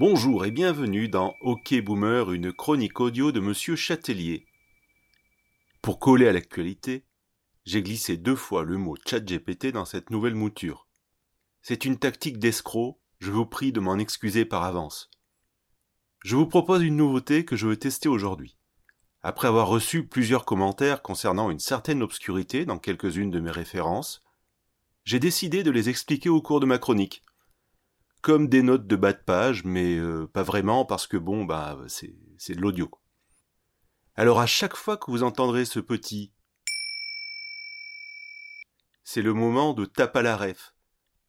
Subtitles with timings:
[0.00, 4.46] Bonjour et bienvenue dans OK Boomer, une chronique audio de Monsieur Châtelier.
[5.82, 7.04] Pour coller à l'actualité,
[7.66, 10.88] j'ai glissé deux fois le mot ChatGPT dans cette nouvelle mouture.
[11.60, 15.10] C'est une tactique d'escroc, je vous prie de m'en excuser par avance.
[16.24, 18.56] Je vous propose une nouveauté que je veux tester aujourd'hui.
[19.22, 24.22] Après avoir reçu plusieurs commentaires concernant une certaine obscurité dans quelques-unes de mes références,
[25.04, 27.22] j'ai décidé de les expliquer au cours de ma chronique.
[28.22, 31.78] Comme des notes de bas de page, mais euh, pas vraiment parce que bon, bah,
[31.88, 32.90] c'est, c'est de l'audio.
[34.14, 36.32] Alors à chaque fois que vous entendrez ce petit
[39.12, 40.72] c'est le moment de tape à la ref,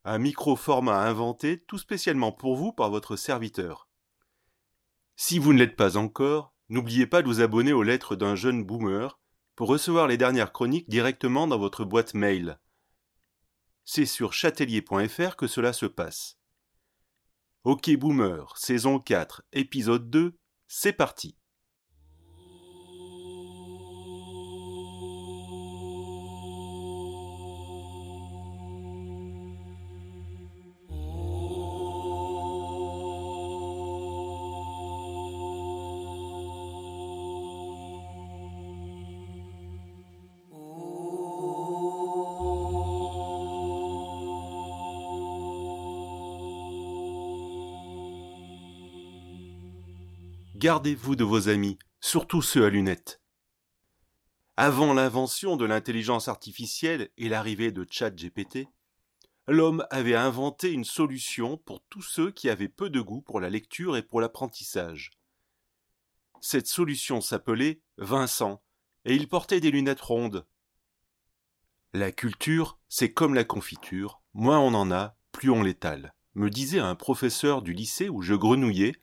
[0.04, 3.90] un micro-format inventé tout spécialement pour vous par votre serviteur.
[5.16, 8.64] Si vous ne l'êtes pas encore, n'oubliez pas de vous abonner aux lettres d'un jeune
[8.64, 9.20] boomer
[9.56, 12.60] pour recevoir les dernières chroniques directement dans votre boîte mail.
[13.84, 16.38] C'est sur chatelier.fr que cela se passe.
[17.64, 20.36] Ok Boomer, saison 4, épisode 2,
[20.68, 21.38] c'est parti.
[50.62, 53.20] Gardez-vous de vos amis, surtout ceux à lunettes.
[54.58, 58.68] Avant l'invention de l'intelligence artificielle et l'arrivée de ChatGPT,
[59.48, 63.50] l'homme avait inventé une solution pour tous ceux qui avaient peu de goût pour la
[63.50, 65.10] lecture et pour l'apprentissage.
[66.42, 68.62] Cette solution s'appelait Vincent,
[69.06, 70.46] et il portait des lunettes rondes.
[71.94, 76.78] La culture, c'est comme la confiture, moins on en a, plus on l'étale, me disait
[76.78, 78.94] un professeur du lycée où je grenouillais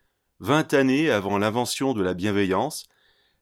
[0.41, 2.87] vingt années avant l'invention de la bienveillance,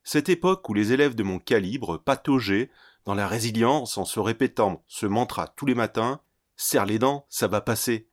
[0.04, 2.70] cette époque où les élèves de mon calibre pataugeaient
[3.04, 6.20] dans la résilience en se répétant ce mantra tous les matins
[6.56, 8.08] Serre les dents, ça va passer.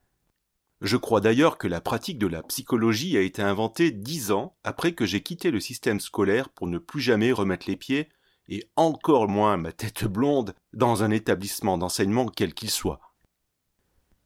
[0.82, 4.94] Je crois d'ailleurs que la pratique de la psychologie a été inventée dix ans après
[4.94, 8.10] que j'ai quitté le système scolaire pour ne plus jamais remettre les pieds,
[8.50, 13.00] et encore moins ma tête blonde, dans un établissement d'enseignement quel qu'il soit.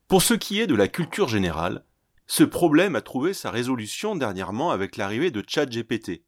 [0.08, 1.86] Pour ce qui est de la culture générale,
[2.28, 6.24] ce problème a trouvé sa résolution dernièrement avec l'arrivée de ChatGPT.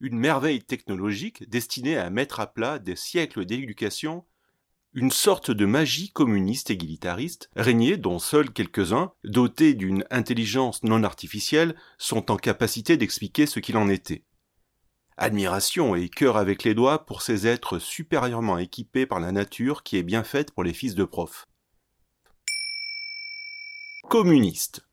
[0.00, 4.26] Une merveille technologique destinée à mettre à plat des siècles d'éducation,
[4.92, 11.74] une sorte de magie communiste égalitariste régnait dont seuls quelques-uns, dotés d'une intelligence non artificielle,
[11.96, 14.22] sont en capacité d'expliquer ce qu'il en était.
[15.16, 19.96] Admiration et cœur avec les doigts pour ces êtres supérieurement équipés par la nature qui
[19.96, 21.46] est bien faite pour les fils de profs.
[24.10, 24.86] Communiste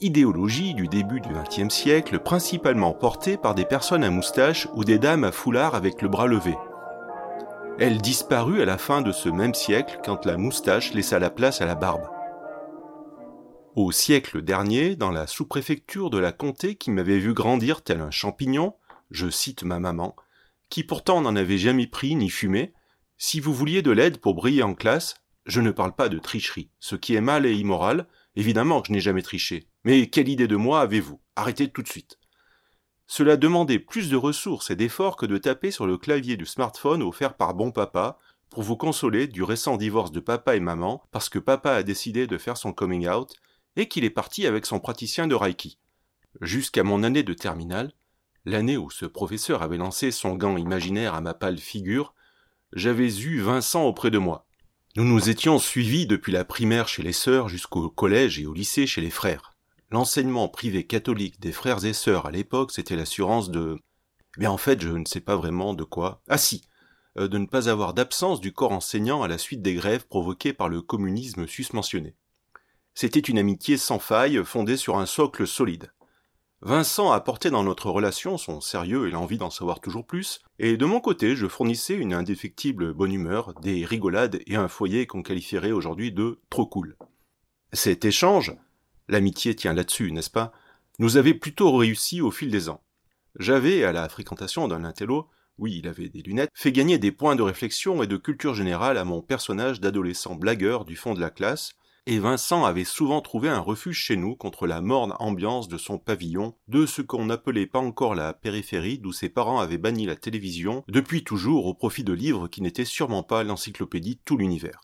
[0.00, 4.98] idéologie du début du XXe siècle principalement portée par des personnes à moustache ou des
[4.98, 6.56] dames à foulard avec le bras levé.
[7.78, 11.60] Elle disparut à la fin de ce même siècle quand la moustache laissa la place
[11.60, 12.08] à la barbe.
[13.76, 18.10] Au siècle dernier, dans la sous-préfecture de la comté qui m'avait vu grandir tel un
[18.10, 18.74] champignon,
[19.10, 20.16] je cite ma maman,
[20.68, 22.72] qui pourtant n'en avait jamais pris ni fumé,
[23.16, 25.16] si vous vouliez de l'aide pour briller en classe,
[25.46, 28.92] je ne parle pas de tricherie, ce qui est mal et immoral, évidemment que je
[28.92, 31.20] n'ai jamais triché, mais quelle idée de moi avez-vous?
[31.36, 32.18] Arrêtez tout de suite.
[33.06, 37.02] Cela demandait plus de ressources et d'efforts que de taper sur le clavier du smartphone
[37.02, 38.18] offert par bon papa
[38.50, 42.26] pour vous consoler du récent divorce de papa et maman parce que papa a décidé
[42.26, 43.34] de faire son coming out
[43.76, 45.78] et qu'il est parti avec son praticien de Reiki.
[46.40, 47.92] Jusqu'à mon année de terminale,
[48.44, 52.14] l'année où ce professeur avait lancé son gant imaginaire à ma pâle figure,
[52.72, 54.46] j'avais eu Vincent auprès de moi.
[54.96, 58.86] Nous nous étions suivis depuis la primaire chez les sœurs jusqu'au collège et au lycée
[58.86, 59.56] chez les frères.
[59.90, 63.76] L'enseignement privé catholique des frères et sœurs à l'époque, c'était l'assurance de...
[64.38, 66.22] Mais en fait, je ne sais pas vraiment de quoi.
[66.28, 66.62] Ah si,
[67.18, 70.52] euh, de ne pas avoir d'absence du corps enseignant à la suite des grèves provoquées
[70.52, 72.14] par le communisme susmentionné.
[72.94, 75.92] C'était une amitié sans faille, fondée sur un socle solide.
[76.62, 80.84] Vincent apportait dans notre relation son sérieux et l'envie d'en savoir toujours plus, et de
[80.84, 85.72] mon côté, je fournissais une indéfectible bonne humeur, des rigolades et un foyer qu'on qualifierait
[85.72, 86.96] aujourd'hui de trop cool.
[87.72, 88.54] Cet échange,
[89.10, 90.52] l'amitié tient là-dessus, n'est-ce pas,
[90.98, 92.82] nous avait plutôt réussi au fil des ans.
[93.38, 95.28] J'avais, à la fréquentation d'un intello,
[95.58, 98.96] oui, il avait des lunettes, fait gagner des points de réflexion et de culture générale
[98.96, 101.72] à mon personnage d'adolescent blagueur du fond de la classe,
[102.06, 105.98] et Vincent avait souvent trouvé un refuge chez nous contre la morne ambiance de son
[105.98, 110.16] pavillon, de ce qu'on n'appelait pas encore la périphérie d'où ses parents avaient banni la
[110.16, 114.80] télévision, depuis toujours au profit de livres qui n'étaient sûrement pas l'encyclopédie Tout l'univers.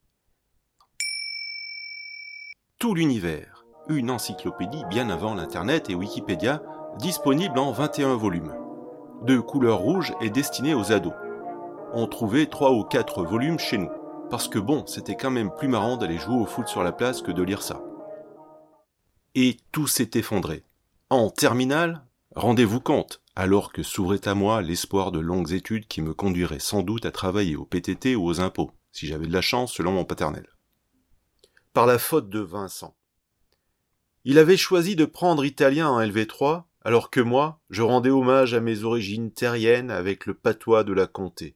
[2.79, 3.56] Tout l'univers
[3.89, 6.63] une encyclopédie bien avant l'Internet et Wikipédia,
[6.99, 8.55] disponible en 21 volumes.
[9.23, 11.15] De couleur rouge et destinée aux ados.
[11.93, 13.91] On trouvait trois ou quatre volumes chez nous.
[14.31, 17.23] Parce que bon, c'était quand même plus marrant d'aller jouer au foot sur la place
[17.23, 17.83] que de lire ça.
[19.35, 20.65] Et tout s'est effondré.
[21.11, 22.05] En terminale,
[22.35, 26.83] rendez-vous compte, alors que s'ouvrait à moi l'espoir de longues études qui me conduiraient sans
[26.83, 30.05] doute à travailler au PTT ou aux impôts, si j'avais de la chance selon mon
[30.05, 30.49] paternel.
[31.73, 32.96] Par la faute de Vincent.
[34.29, 38.61] Il avait choisi de prendre italien en LV3, alors que moi, je rendais hommage à
[38.61, 41.55] mes origines terriennes avec le patois de la comté.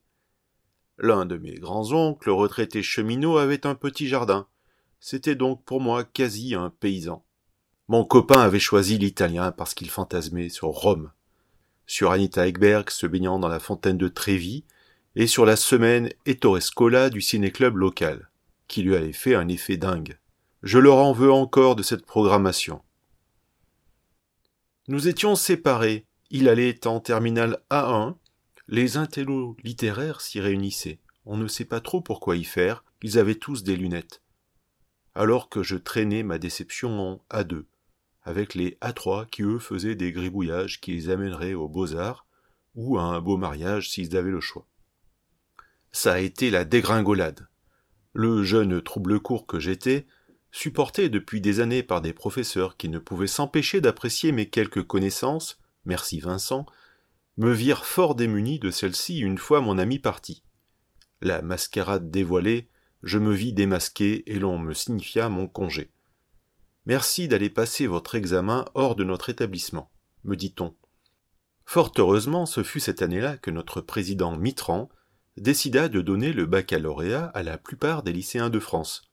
[0.96, 4.46] L'un de mes grands-oncles, retraité cheminot, avait un petit jardin.
[5.00, 7.24] C'était donc pour moi quasi un paysan.
[7.88, 11.10] Mon copain avait choisi l'italien parce qu'il fantasmait sur Rome,
[11.86, 14.62] sur Anita Ekberg se baignant dans la fontaine de Trévis,
[15.16, 18.30] et sur la semaine Ettorescola du ciné-club local,
[18.68, 20.19] qui lui avait fait un effet dingue.
[20.62, 22.82] Je leur en veux encore de cette programmation.
[24.88, 26.06] Nous étions séparés.
[26.30, 28.16] Il allait en terminale A1.
[28.68, 31.00] Les intellos littéraires s'y réunissaient.
[31.24, 32.84] On ne sait pas trop pourquoi y faire.
[33.02, 34.22] Ils avaient tous des lunettes.
[35.14, 37.64] Alors que je traînais ma déception en A2
[38.22, 42.26] avec les A3 qui eux faisaient des gribouillages qui les amèneraient aux beaux-arts
[42.74, 44.66] ou à un beau mariage s'ils avaient le choix.
[45.92, 47.48] Ça a été la dégringolade.
[48.12, 50.06] Le jeune trouble-court que j'étais,
[50.52, 55.58] supporté depuis des années par des professeurs qui ne pouvaient s'empêcher d'apprécier mes quelques connaissances,
[55.84, 56.66] merci Vincent,
[57.36, 60.42] me virent fort démuni de celle-ci une fois mon ami parti.
[61.22, 62.68] La mascarade dévoilée,
[63.02, 65.90] je me vis démasqué et l'on me signifia mon congé.
[66.86, 69.90] Merci d'aller passer votre examen hors de notre établissement,
[70.24, 70.74] me dit-on.
[71.64, 74.88] Fort heureusement, ce fut cette année-là que notre président Mitran
[75.36, 79.09] décida de donner le baccalauréat à la plupart des lycéens de France.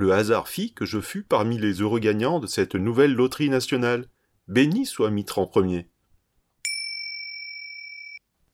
[0.00, 4.06] Le hasard fit que je fus parmi les heureux gagnants de cette nouvelle loterie nationale.
[4.46, 5.90] Béni soit Mitran Ier.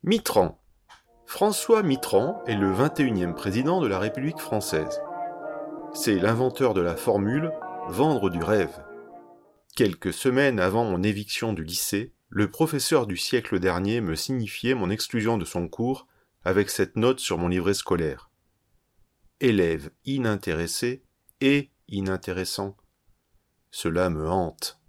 [0.03, 0.59] Mitran.
[1.27, 5.03] François Mitran est le 21e président de la République française.
[5.93, 7.53] C'est l'inventeur de la formule
[7.91, 8.83] vendre du rêve.
[9.77, 14.89] Quelques semaines avant mon éviction du lycée, le professeur du siècle dernier me signifiait mon
[14.89, 16.07] exclusion de son cours
[16.43, 18.31] avec cette note sur mon livret scolaire.
[19.41, 21.03] Élève inintéressé
[21.41, 22.77] et inintéressant.
[23.71, 24.81] Cela me hante.